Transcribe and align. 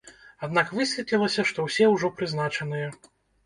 Аднак 0.47 0.71
высветлілася, 0.77 1.47
што 1.51 1.59
ўсе 1.67 1.93
ўжо 1.95 2.13
прызначаныя! 2.17 2.93